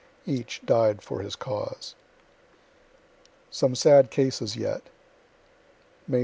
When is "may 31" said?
6.07-6.19